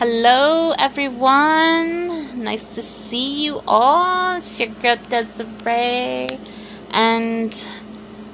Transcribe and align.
Hello, 0.00 0.70
everyone. 0.78 2.44
Nice 2.44 2.62
to 2.76 2.82
see 2.84 3.42
you 3.44 3.60
all. 3.66 4.36
It's 4.36 4.60
your 4.60 4.68
girl 4.68 4.94
Desiree, 5.08 6.38
and 6.92 7.66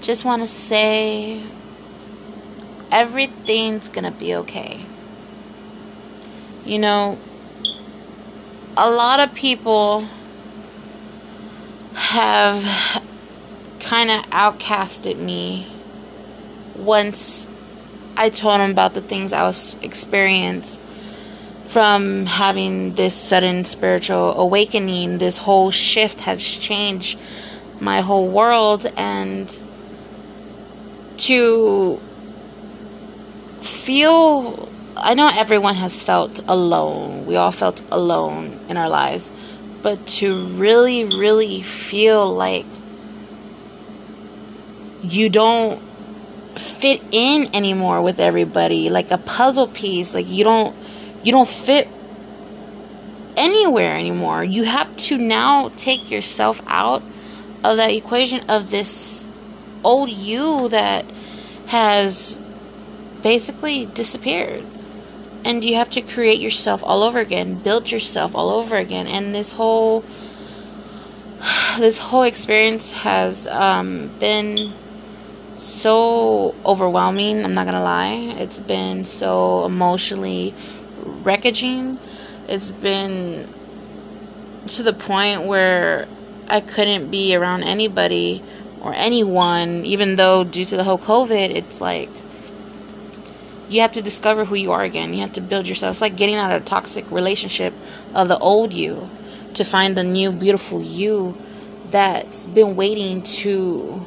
just 0.02 0.26
want 0.26 0.42
to 0.42 0.46
say 0.46 1.42
everything's 2.92 3.88
gonna 3.88 4.10
be 4.10 4.34
okay. 4.34 4.84
You 6.66 6.80
know, 6.80 7.16
a 8.76 8.90
lot 8.90 9.20
of 9.20 9.34
people 9.34 10.06
have 11.94 12.62
kind 13.80 14.10
of 14.10 14.20
outcasted 14.26 15.16
me 15.16 15.66
once 16.76 17.48
I 18.18 18.28
told 18.28 18.60
them 18.60 18.72
about 18.72 18.92
the 18.92 19.00
things 19.00 19.32
I 19.32 19.44
was 19.44 19.76
experiencing 19.80 20.83
from 21.74 22.24
having 22.26 22.94
this 22.94 23.16
sudden 23.16 23.64
spiritual 23.64 24.38
awakening, 24.38 25.18
this 25.18 25.38
whole 25.38 25.72
shift 25.72 26.20
has 26.20 26.40
changed 26.40 27.18
my 27.80 28.00
whole 28.00 28.28
world 28.28 28.86
and 28.96 29.58
to 31.16 31.96
feel 33.60 34.68
I 34.96 35.14
know 35.14 35.28
everyone 35.34 35.74
has 35.74 36.00
felt 36.00 36.40
alone. 36.46 37.26
We 37.26 37.34
all 37.34 37.50
felt 37.50 37.82
alone 37.90 38.60
in 38.68 38.76
our 38.76 38.88
lives. 38.88 39.32
But 39.82 40.06
to 40.18 40.46
really 40.46 41.02
really 41.02 41.60
feel 41.60 42.32
like 42.32 42.66
you 45.02 45.28
don't 45.28 45.82
fit 46.54 47.02
in 47.10 47.48
anymore 47.52 48.00
with 48.00 48.20
everybody 48.20 48.90
like 48.90 49.10
a 49.10 49.18
puzzle 49.18 49.66
piece 49.66 50.14
like 50.14 50.28
you 50.28 50.44
don't 50.44 50.83
you 51.24 51.32
don't 51.32 51.48
fit 51.48 51.88
anywhere 53.36 53.96
anymore. 53.96 54.44
You 54.44 54.64
have 54.64 54.94
to 55.08 55.18
now 55.18 55.70
take 55.70 56.10
yourself 56.10 56.60
out 56.66 57.02
of 57.64 57.78
that 57.78 57.90
equation 57.90 58.48
of 58.48 58.70
this 58.70 59.28
old 59.82 60.10
you 60.10 60.68
that 60.68 61.04
has 61.66 62.38
basically 63.22 63.86
disappeared. 63.86 64.62
And 65.44 65.62
you 65.64 65.76
have 65.76 65.90
to 65.90 66.00
create 66.00 66.40
yourself 66.40 66.82
all 66.82 67.02
over 67.02 67.18
again, 67.18 67.56
build 67.56 67.90
yourself 67.90 68.34
all 68.34 68.50
over 68.50 68.76
again. 68.76 69.06
And 69.06 69.34
this 69.34 69.54
whole 69.54 70.04
this 71.78 71.98
whole 71.98 72.22
experience 72.22 72.92
has 72.92 73.46
um, 73.46 74.08
been 74.18 74.72
so 75.56 76.54
overwhelming. 76.64 77.44
I'm 77.44 77.54
not 77.54 77.66
gonna 77.66 77.82
lie. 77.82 78.34
It's 78.38 78.60
been 78.60 79.04
so 79.04 79.64
emotionally 79.64 80.54
wreckaging. 81.24 81.98
It's 82.48 82.70
been 82.70 83.48
to 84.68 84.82
the 84.82 84.92
point 84.92 85.42
where 85.42 86.06
I 86.48 86.60
couldn't 86.60 87.10
be 87.10 87.34
around 87.34 87.64
anybody 87.64 88.42
or 88.80 88.94
anyone, 88.94 89.84
even 89.84 90.16
though 90.16 90.44
due 90.44 90.64
to 90.66 90.76
the 90.76 90.84
whole 90.84 90.98
COVID, 90.98 91.50
it's 91.50 91.80
like 91.80 92.10
you 93.68 93.80
have 93.80 93.92
to 93.92 94.02
discover 94.02 94.44
who 94.44 94.54
you 94.54 94.72
are 94.72 94.82
again. 94.82 95.14
You 95.14 95.22
have 95.22 95.32
to 95.34 95.40
build 95.40 95.66
yourself. 95.66 95.92
It's 95.92 96.00
like 96.00 96.16
getting 96.16 96.36
out 96.36 96.52
of 96.52 96.62
a 96.62 96.64
toxic 96.64 97.10
relationship 97.10 97.72
of 98.14 98.28
the 98.28 98.38
old 98.38 98.72
you 98.72 99.08
to 99.54 99.64
find 99.64 99.96
the 99.96 100.04
new, 100.04 100.32
beautiful 100.32 100.82
you 100.82 101.36
that's 101.90 102.46
been 102.46 102.76
waiting 102.76 103.22
to 103.22 104.04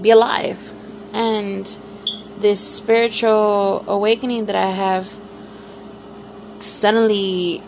be 0.00 0.10
alive. 0.10 0.72
And 1.12 1.66
this 2.38 2.60
spiritual 2.60 3.84
awakening 3.88 4.46
that 4.46 4.56
I 4.56 4.70
have 4.70 5.14
suddenly 6.62 7.62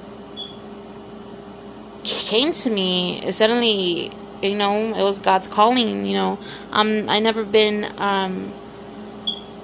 came 2.04 2.52
to 2.52 2.70
me. 2.70 3.22
It 3.22 3.34
suddenly, 3.34 4.12
you 4.42 4.56
know, 4.56 4.94
it 4.94 5.02
was 5.02 5.18
God's 5.18 5.46
calling. 5.46 6.04
You 6.06 6.14
know, 6.14 6.38
I'm 6.72 7.08
I 7.08 7.18
never 7.18 7.44
been 7.44 7.92
um, 7.98 8.52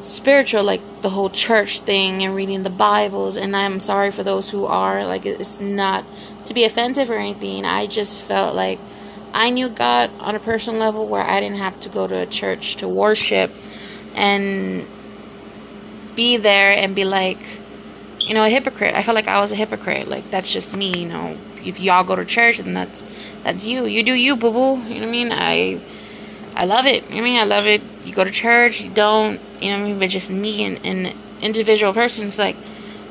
spiritual 0.00 0.65
like 0.65 0.81
the 1.03 1.10
whole 1.10 1.31
church 1.31 1.81
thing 1.81 2.22
and 2.22 2.34
reading 2.34 2.62
the 2.62 2.70
Bibles. 2.70 3.36
And 3.36 3.56
I'm 3.56 3.81
sorry 3.81 4.10
for 4.10 4.22
those 4.22 4.50
who 4.50 4.66
are. 4.66 5.06
Like 5.06 5.26
it's 5.26 5.60
not 5.60 6.04
to 6.47 6.54
be 6.54 6.65
offensive 6.65 7.10
or 7.10 7.16
anything. 7.16 7.65
I 7.65 7.86
just 7.86 8.22
felt 8.22 8.54
like 8.54 8.78
I 9.34 9.50
knew 9.50 9.69
God 9.69 10.10
on 10.20 10.34
a 10.34 10.41
personal 10.41 10.81
level 10.81 11.06
where 11.06 11.22
I 11.22 11.41
didn't 11.41 11.59
have 11.59 11.78
to 11.81 11.88
go 11.88 12.06
to 12.06 12.22
a 12.22 12.26
church 12.26 12.76
to 12.76 12.88
worship 12.88 13.53
and 14.15 14.86
be 16.15 16.38
there 16.38 16.72
and 16.72 16.94
be 16.94 17.04
like, 17.04 17.38
you 18.26 18.34
know, 18.34 18.44
a 18.44 18.48
hypocrite. 18.48 18.94
I 18.94 19.03
felt 19.04 19.14
like 19.14 19.28
I 19.28 19.41
was 19.41 19.53
a 19.53 19.54
hypocrite. 19.54 20.09
Like 20.09 20.31
that's 20.31 20.53
just 20.53 20.76
me, 20.76 20.92
you 21.03 21.09
know. 21.09 21.37
If 21.64 21.81
y'all 21.81 22.04
go 22.04 22.16
to 22.16 22.25
church, 22.25 22.59
then 22.59 22.75
that's 22.75 23.04
that's 23.44 23.64
you. 23.64 23.87
You 23.87 24.03
do 24.03 24.12
you, 24.12 24.37
boo 24.37 24.53
boo. 24.53 24.82
You 24.88 24.94
know 24.97 25.00
what 25.00 25.09
I 25.09 25.10
mean? 25.10 25.32
I 25.32 25.81
I 26.56 26.65
love 26.65 26.86
it. 26.86 27.04
You 27.09 27.16
know 27.16 27.20
I 27.22 27.25
mean? 27.25 27.41
I 27.41 27.44
love 27.44 27.66
it. 27.66 27.82
You 28.04 28.15
go 28.15 28.25
to 28.25 28.31
church, 28.31 28.81
you 28.81 28.91
don't. 28.91 29.41
You 29.60 29.70
know 29.70 29.78
what 29.78 29.84
I 29.84 29.88
mean? 29.88 29.98
But 30.00 30.10
just 30.10 30.31
me 30.31 30.65
and 30.65 30.84
an 30.84 31.16
individual 31.41 31.92
person. 31.92 32.26
It's 32.26 32.38
like 32.38 32.56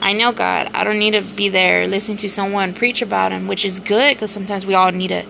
I 0.01 0.11
know 0.11 0.33
God. 0.33 0.69
I 0.73 0.83
don't 0.83 0.99
need 0.99 1.11
to 1.11 1.21
be 1.21 1.47
there 1.47 1.87
listening 1.87 2.17
to 2.17 2.29
someone 2.29 2.73
preach 2.73 3.01
about 3.01 3.31
Him, 3.31 3.47
which 3.47 3.63
is 3.63 3.79
good 3.79 4.15
because 4.15 4.31
sometimes 4.31 4.65
we 4.65 4.73
all 4.73 4.91
need 4.91 5.07
to 5.07 5.21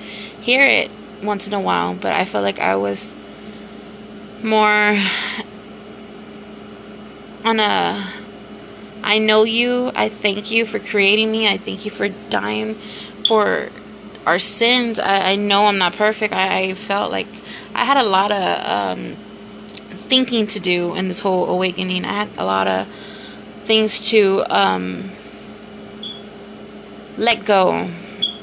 hear 0.41 0.65
it 0.65 0.89
once 1.23 1.47
in 1.47 1.53
a 1.53 1.61
while. 1.61 1.93
But 1.93 2.13
I 2.13 2.25
felt 2.25 2.43
like 2.43 2.59
I 2.59 2.75
was 2.75 3.13
more 4.41 4.97
on 7.45 7.59
a 7.59 8.13
I 9.05 9.19
know 9.19 9.43
you. 9.43 9.91
I 9.95 10.09
thank 10.09 10.49
you 10.49 10.65
for 10.65 10.79
creating 10.79 11.31
me. 11.31 11.47
I 11.47 11.57
thank 11.57 11.85
you 11.85 11.91
for 11.91 12.09
dying 12.09 12.73
for 13.27 13.69
our 14.25 14.39
sins. 14.39 14.99
I, 14.99 15.33
I 15.33 15.35
know 15.35 15.67
I'm 15.67 15.77
not 15.77 15.95
perfect. 15.95 16.33
I, 16.33 16.69
I, 16.69 16.73
felt 16.73 17.11
like 17.11 17.27
I 17.75 17.85
had 17.85 17.97
a 17.97 18.03
lot 18.03 18.31
of 18.31 18.65
um, 18.65 19.15
thinking 19.91 20.47
to 20.47 20.59
do 20.59 20.95
in 20.95 21.07
this 21.07 21.19
whole 21.19 21.47
awakening. 21.47 22.03
I 22.03 22.25
had 22.25 22.29
a 22.39 22.43
lot 22.43 22.67
of 22.67 22.87
things 23.65 24.09
to 24.09 24.43
um, 24.49 25.11
let 27.15 27.45
go. 27.45 27.87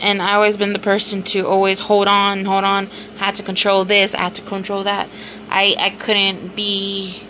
And 0.00 0.23
I 0.23 0.34
always 0.34 0.56
been 0.56 0.73
the 0.73 0.79
person 0.79 1.25
to 1.25 1.44
always 1.44 1.81
hold 1.81 2.06
on, 2.06 2.44
hold 2.44 2.62
on. 2.62 2.89
I 3.17 3.25
had 3.25 3.34
to 3.37 3.43
control 3.43 3.84
this. 3.84 4.15
I 4.15 4.23
had 4.23 4.37
to 4.37 4.43
control 4.43 4.84
that. 4.84 5.09
I 5.50 5.75
I 5.79 5.91
couldn't 5.91 6.55
be 6.55 7.23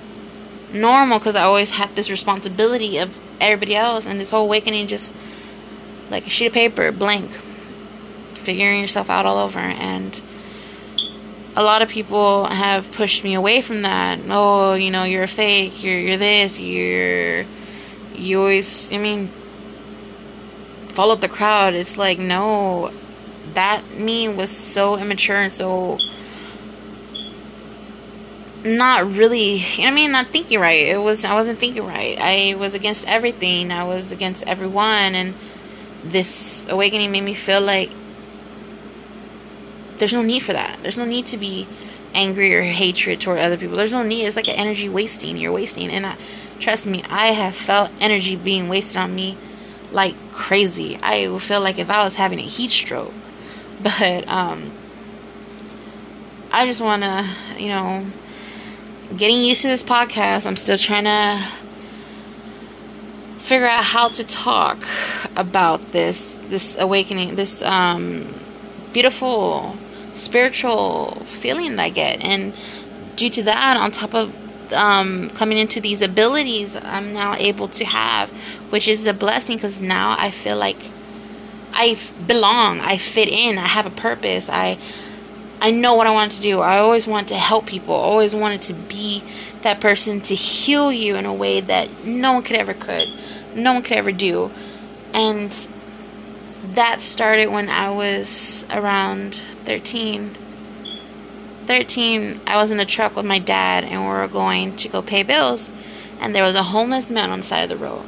normal 0.73 1.19
because 1.19 1.37
I 1.37 1.43
always 1.43 1.71
had 1.71 1.95
this 1.97 2.11
responsibility 2.11 2.99
of 2.99 3.17
everybody 3.41 3.77
else, 3.77 4.07
and 4.07 4.19
this 4.19 4.31
whole 4.31 4.45
awakening 4.45 4.87
just 4.87 5.15
like 6.11 6.27
a 6.27 6.31
sheet 6.31 6.47
of 6.47 6.53
paper, 6.53 6.93
blank, 6.93 7.31
figuring 8.35 8.81
yourself 8.81 9.11
out 9.11 9.27
all 9.27 9.39
over. 9.39 9.59
And 9.59 10.21
a 11.57 11.63
lot 11.63 11.83
of 11.83 11.89
people 11.89 12.47
have 12.47 12.91
pushed 12.93 13.25
me 13.25 13.35
away 13.35 13.61
from 13.61 13.83
that. 13.83 14.21
Oh, 14.29 14.75
you 14.75 14.91
know, 14.91 15.05
you're 15.05 15.25
a 15.25 15.29
fake. 15.29 15.83
You're 15.83 15.99
you're 15.99 16.17
this. 16.17 16.59
You're 16.59 17.45
you 18.15 18.41
always. 18.41 18.93
I 18.93 18.99
mean, 18.99 19.29
followed 20.89 21.21
the 21.21 21.29
crowd. 21.29 21.75
It's 21.75 21.97
like 21.97 22.19
no, 22.19 22.93
that 23.55 23.83
me 23.93 24.29
was 24.29 24.51
so 24.51 24.99
immature 24.99 25.37
and 25.37 25.53
so 25.53 25.99
not 28.65 29.13
really 29.13 29.57
you 29.57 29.83
know 29.83 29.89
I 29.89 29.91
mean 29.91 30.13
not 30.13 30.29
thinking 30.29 30.61
right. 30.61 30.87
It 30.87 30.99
was 30.99 31.25
I 31.25 31.35
wasn't 31.35 31.59
thinking 31.59 31.87
right. 31.87 32.19
I 32.21 32.55
was 32.55 32.75
against 32.75 33.07
everything. 33.09 33.73
I 33.73 33.85
was 33.85 34.13
against 34.13 34.45
everyone 34.45 35.15
and 35.15 35.35
this 36.05 36.67
awakening 36.69 37.13
made 37.13 37.23
me 37.23 37.35
feel 37.35 37.61
like 37.61 37.91
there's 39.99 40.13
no 40.13 40.23
need 40.23 40.41
for 40.41 40.53
that. 40.53 40.81
There's 40.83 40.99
no 40.99 41.05
need 41.05 41.27
to 41.27 41.37
be 41.37 41.67
angry 42.15 42.55
or 42.55 42.63
hatred 42.63 43.21
toward 43.21 43.39
other 43.39 43.57
people. 43.57 43.77
There's 43.77 43.93
no 43.93 44.03
need. 44.03 44.25
It's 44.25 44.37
like 44.37 44.49
an 44.49 44.57
energy 44.57 44.89
wasting. 44.89 45.37
You're 45.37 45.53
wasting. 45.53 45.91
And 45.91 46.05
I, 46.05 46.17
trust 46.59 46.87
me, 46.87 47.05
I 47.09 47.29
have 47.29 47.55
felt 47.55 47.91
energy 48.01 48.37
being 48.37 48.69
wasted 48.69 48.97
on 48.97 49.15
me 49.15 49.37
like 49.93 50.15
crazy. 50.33 50.99
I 51.03 51.29
would 51.29 51.43
feel 51.43 51.61
like 51.61 51.79
if 51.79 51.91
I 51.91 52.03
was 52.03 52.15
having 52.17 52.39
a 52.39 52.43
heat 52.43 52.71
stroke. 52.71 53.15
But 53.83 54.29
um 54.29 54.71
I 56.53 56.67
just 56.67 56.81
want 56.81 57.03
to, 57.03 57.29
you 57.59 57.69
know, 57.69 58.05
getting 59.17 59.43
used 59.43 59.63
to 59.63 59.69
this 59.69 59.83
podcast. 59.83 60.47
I'm 60.47 60.57
still 60.57 60.79
trying 60.79 61.05
to 61.05 61.43
figure 63.39 63.67
out 63.67 63.85
how 63.85 64.09
to 64.09 64.25
talk 64.25 64.87
about 65.37 65.93
this 65.93 66.39
this 66.49 66.79
awakening, 66.79 67.35
this 67.37 67.63
um, 67.63 68.27
beautiful 68.93 69.77
spiritual 70.15 71.23
feeling 71.25 71.77
that 71.77 71.83
I 71.83 71.89
get, 71.91 72.21
and 72.23 72.53
due 73.17 73.31
to 73.31 73.43
that, 73.45 73.77
on 73.77 73.91
top 73.91 74.15
of 74.15 74.73
um, 74.73 75.31
coming 75.31 75.59
into 75.59 75.81
these 75.81 76.03
abilities, 76.03 76.77
I'm 76.77 77.13
now 77.13 77.35
able 77.35 77.69
to 77.69 77.85
have, 77.85 78.31
which 78.71 78.89
is 78.89 79.07
a 79.07 79.15
blessing 79.15 79.57
because 79.57 79.81
now 79.81 80.17
I 80.19 80.31
feel 80.31 80.57
like 80.57 80.79
I 81.73 81.99
belong, 82.27 82.81
I 82.81 82.97
fit 82.97 83.29
in, 83.29 83.59
I 83.59 83.67
have 83.67 83.87
a 83.87 83.91
purpose, 83.91 84.49
I 84.51 84.79
I 85.63 85.71
know 85.71 85.95
what 85.95 86.09
I 86.09 86.11
wanted 86.11 86.33
to 86.39 86.43
do. 86.43 86.59
I 86.59 86.79
always 86.79 87.07
wanted 87.07 87.29
to 87.29 87.37
help 87.37 87.67
people. 87.67 87.95
always 87.95 88.35
wanted 88.35 88.63
to 88.63 88.75
be 88.75 89.23
that 89.63 89.81
person 89.81 90.21
to 90.23 90.35
heal 90.35 90.91
you 90.91 91.15
in 91.15 91.25
a 91.25 91.33
way 91.33 91.61
that 91.61 92.05
no 92.05 92.33
one 92.33 92.43
could 92.43 92.57
ever 92.57 92.75
could. 92.75 93.09
No 93.55 93.75
one 93.75 93.83
could 93.85 93.97
ever 93.97 94.11
do. 94.11 94.51
And 95.15 95.53
that 96.75 97.01
started 97.01 97.47
when 97.47 97.69
I 97.69 97.91
was 97.91 98.67
around 98.71 99.37
13. 99.65 100.35
13, 101.67 102.41
I 102.45 102.57
was 102.57 102.73
in 102.73 102.79
the 102.79 102.85
truck 102.85 103.15
with 103.15 103.25
my 103.25 103.39
dad 103.39 103.85
and 103.85 104.01
we 104.03 104.09
were 104.09 104.27
going 104.27 104.75
to 104.75 104.89
go 104.89 105.01
pay 105.01 105.23
bills. 105.23 105.71
And 106.19 106.35
there 106.35 106.43
was 106.43 106.57
a 106.57 106.65
homeless 106.65 107.09
man 107.09 107.31
on 107.31 107.39
the 107.39 107.45
side 107.45 107.63
of 107.63 107.69
the 107.69 107.77
road. 107.77 108.05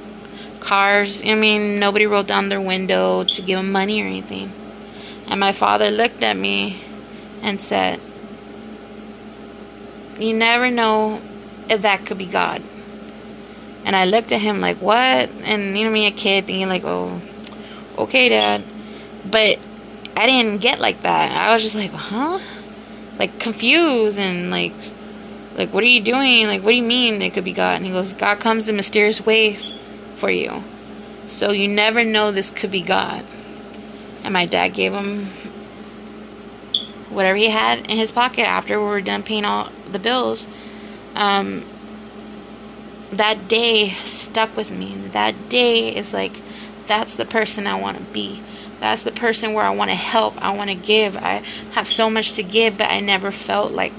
Cars, 0.58 1.22
I 1.24 1.36
mean, 1.36 1.78
nobody 1.78 2.04
rolled 2.04 2.26
down 2.26 2.48
their 2.48 2.60
window 2.60 3.22
to 3.22 3.42
give 3.42 3.60
him 3.60 3.70
money 3.70 4.02
or 4.02 4.06
anything. 4.06 4.50
And 5.28 5.38
my 5.38 5.52
father 5.52 5.92
looked 5.92 6.24
at 6.24 6.36
me 6.36 6.82
and 7.44 7.60
said, 7.60 8.00
You 10.18 10.34
never 10.34 10.70
know 10.70 11.20
if 11.68 11.82
that 11.82 12.04
could 12.06 12.18
be 12.18 12.26
God. 12.26 12.62
And 13.84 13.94
I 13.94 14.06
looked 14.06 14.32
at 14.32 14.40
him 14.40 14.60
like, 14.60 14.78
What? 14.78 15.30
And 15.44 15.78
you 15.78 15.84
know, 15.84 15.90
me, 15.90 16.06
a 16.06 16.10
kid 16.10 16.46
thinking, 16.46 16.68
like, 16.68 16.82
Oh, 16.84 17.20
okay, 17.98 18.30
dad. 18.30 18.64
But 19.30 19.58
I 20.16 20.26
didn't 20.26 20.60
get 20.60 20.80
like 20.80 21.02
that. 21.02 21.30
I 21.30 21.52
was 21.52 21.62
just 21.62 21.76
like, 21.76 21.92
Huh? 21.92 22.40
Like, 23.18 23.38
confused 23.38 24.18
and 24.18 24.50
like, 24.50 24.74
like, 25.56 25.72
what 25.72 25.84
are 25.84 25.88
you 25.88 26.00
doing? 26.00 26.48
Like, 26.48 26.64
what 26.64 26.70
do 26.70 26.76
you 26.76 26.82
mean 26.82 27.22
it 27.22 27.32
could 27.32 27.44
be 27.44 27.52
God? 27.52 27.76
And 27.76 27.86
he 27.86 27.92
goes, 27.92 28.12
God 28.12 28.40
comes 28.40 28.68
in 28.68 28.74
mysterious 28.74 29.24
ways 29.24 29.72
for 30.16 30.28
you. 30.28 30.64
So 31.26 31.52
you 31.52 31.68
never 31.68 32.02
know 32.04 32.32
this 32.32 32.50
could 32.50 32.72
be 32.72 32.82
God. 32.82 33.24
And 34.24 34.32
my 34.32 34.46
dad 34.46 34.68
gave 34.74 34.92
him 34.92 35.28
whatever 37.10 37.36
he 37.36 37.48
had 37.48 37.80
in 37.90 37.96
his 37.96 38.12
pocket 38.12 38.48
after 38.48 38.80
we 38.80 38.86
were 38.86 39.00
done 39.00 39.22
paying 39.22 39.44
all 39.44 39.70
the 39.90 39.98
bills. 39.98 40.46
Um, 41.14 41.64
that 43.12 43.48
day 43.48 43.90
stuck 44.04 44.56
with 44.56 44.70
me. 44.70 44.94
That 44.94 45.48
day 45.48 45.94
is 45.94 46.12
like, 46.12 46.32
that's 46.86 47.14
the 47.14 47.24
person 47.24 47.66
I 47.66 47.80
want 47.80 47.98
to 47.98 48.02
be. 48.04 48.42
That's 48.80 49.02
the 49.02 49.12
person 49.12 49.54
where 49.54 49.64
I 49.64 49.70
want 49.70 49.90
to 49.90 49.96
help. 49.96 50.40
I 50.42 50.54
want 50.54 50.70
to 50.70 50.76
give. 50.76 51.16
I 51.16 51.42
have 51.72 51.88
so 51.88 52.10
much 52.10 52.34
to 52.34 52.42
give, 52.42 52.78
but 52.78 52.90
I 52.90 53.00
never 53.00 53.30
felt 53.30 53.72
like 53.72 53.94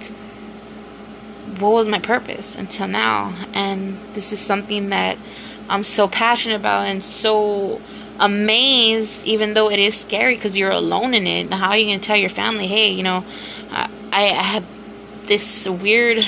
what 1.59 1.71
was 1.71 1.87
my 1.87 1.99
purpose 1.99 2.55
until 2.55 2.87
now. 2.87 3.33
And 3.53 3.97
this 4.13 4.33
is 4.33 4.39
something 4.39 4.89
that 4.89 5.17
I'm 5.69 5.83
so 5.83 6.07
passionate 6.07 6.55
about 6.55 6.87
and 6.87 7.03
so 7.03 7.81
amazed, 8.19 9.25
even 9.25 9.53
though 9.53 9.69
it 9.69 9.79
is 9.79 9.99
scary 9.99 10.35
because 10.35 10.57
you're 10.57 10.71
alone 10.71 11.13
in 11.13 11.27
it. 11.27 11.51
How 11.51 11.69
are 11.69 11.77
you 11.77 11.85
going 11.85 11.99
to 11.99 12.05
tell 12.05 12.17
your 12.17 12.29
family, 12.29 12.67
hey, 12.67 12.91
you 12.91 13.03
know, 13.03 13.25
I, 13.71 13.89
I 14.11 14.23
have 14.23 14.65
this 15.27 15.67
weird 15.67 16.25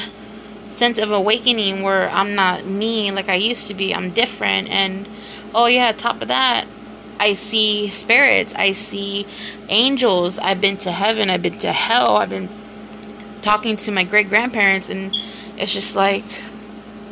sense 0.70 1.00
of 1.00 1.12
awakening 1.12 1.82
where 1.84 2.10
I'm 2.10 2.36
not 2.36 2.66
me 2.66 3.12
like 3.12 3.30
I 3.30 3.36
used 3.36 3.68
to 3.68 3.74
be. 3.74 3.94
I'm 3.94 4.12
different. 4.12 4.70
And 4.70 5.08
oh, 5.54 5.68
yeah, 5.68 5.92
top 5.92 6.22
of 6.22 6.28
that, 6.28 6.66
I 7.20 7.34
see 7.34 7.90
spirits. 7.90 8.54
I 8.56 8.74
see 8.74 9.26
angels. 9.70 10.40
I've 10.40 10.62
been 10.62 10.78
to 10.78 10.92
heaven. 10.92 11.30
I've 11.30 11.42
been 11.42 11.60
to 11.60 11.72
hell. 11.72 12.18
I've 12.18 12.30
been 12.30 12.50
talking 13.42 13.78
to 13.78 13.92
my 13.92 14.04
great 14.04 14.30
grandparents. 14.30 14.90
And 14.90 15.16
it's 15.58 15.74
just 15.74 15.96
like, 15.96 16.26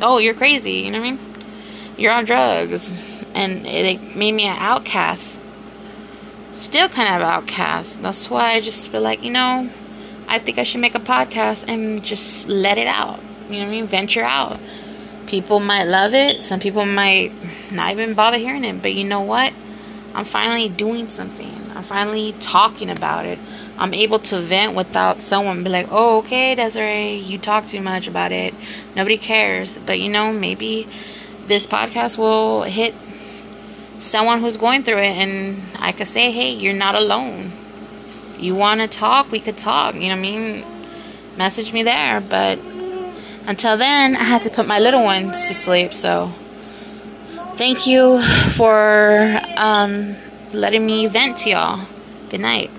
oh, 0.00 0.18
you're 0.18 0.34
crazy. 0.34 0.72
You 0.72 0.90
know 0.92 1.00
what 1.00 1.08
I 1.08 1.10
mean? 1.12 1.20
You're 1.96 2.12
on 2.12 2.26
drugs 2.26 3.15
and 3.36 3.66
it 3.66 4.16
made 4.16 4.32
me 4.32 4.44
an 4.44 4.56
outcast. 4.58 5.38
Still 6.54 6.88
kind 6.88 7.14
of 7.14 7.20
outcast. 7.20 8.02
That's 8.02 8.30
why 8.30 8.52
I 8.52 8.60
just 8.62 8.90
feel 8.90 9.02
like, 9.02 9.22
you 9.22 9.30
know, 9.30 9.68
I 10.26 10.38
think 10.38 10.58
I 10.58 10.62
should 10.62 10.80
make 10.80 10.94
a 10.94 11.00
podcast 11.00 11.68
and 11.68 12.02
just 12.02 12.48
let 12.48 12.78
it 12.78 12.86
out. 12.86 13.20
You 13.50 13.58
know 13.58 13.64
what 13.64 13.68
I 13.68 13.70
mean? 13.70 13.86
Venture 13.86 14.24
out. 14.24 14.58
People 15.26 15.60
might 15.60 15.84
love 15.84 16.14
it. 16.14 16.40
Some 16.40 16.60
people 16.60 16.86
might 16.86 17.32
not 17.70 17.92
even 17.92 18.14
bother 18.14 18.38
hearing 18.38 18.64
it. 18.64 18.80
But 18.80 18.94
you 18.94 19.04
know 19.04 19.20
what? 19.20 19.52
I'm 20.14 20.24
finally 20.24 20.70
doing 20.70 21.08
something. 21.08 21.52
I'm 21.74 21.82
finally 21.82 22.32
talking 22.40 22.88
about 22.88 23.26
it. 23.26 23.38
I'm 23.76 23.92
able 23.92 24.18
to 24.20 24.40
vent 24.40 24.74
without 24.74 25.20
someone 25.20 25.62
be 25.62 25.68
like, 25.68 25.88
oh, 25.90 26.18
okay, 26.20 26.54
Desiree, 26.54 27.16
you 27.16 27.36
talk 27.36 27.66
too 27.66 27.82
much 27.82 28.08
about 28.08 28.32
it. 28.32 28.54
Nobody 28.94 29.18
cares. 29.18 29.76
But 29.76 30.00
you 30.00 30.08
know, 30.08 30.32
maybe 30.32 30.88
this 31.46 31.66
podcast 31.66 32.16
will 32.16 32.62
hit 32.62 32.94
someone 33.98 34.40
who's 34.40 34.56
going 34.56 34.82
through 34.82 34.98
it 34.98 35.16
and 35.16 35.60
I 35.78 35.92
could 35.92 36.06
say, 36.06 36.30
hey, 36.30 36.52
you're 36.52 36.74
not 36.74 36.94
alone. 36.94 37.52
You 38.38 38.54
want 38.54 38.80
to 38.80 38.88
talk? 38.88 39.30
We 39.30 39.40
could 39.40 39.56
talk. 39.56 39.94
You 39.94 40.02
know 40.02 40.08
what 40.08 40.18
I 40.18 40.20
mean? 40.20 40.64
Message 41.36 41.72
me 41.72 41.82
there. 41.82 42.20
But 42.20 42.58
until 43.46 43.76
then, 43.76 44.16
I 44.16 44.22
had 44.22 44.42
to 44.42 44.50
put 44.50 44.66
my 44.66 44.78
little 44.78 45.02
ones 45.02 45.48
to 45.48 45.54
sleep. 45.54 45.94
So 45.94 46.32
thank 47.54 47.86
you 47.86 48.20
for 48.56 49.38
um, 49.56 50.16
letting 50.52 50.84
me 50.84 51.06
vent 51.06 51.38
to 51.38 51.50
y'all. 51.50 51.86
Good 52.30 52.40
night. 52.40 52.70